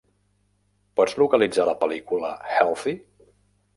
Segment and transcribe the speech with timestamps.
[1.01, 2.97] Pots localitzar la pel·lícula, Healthy?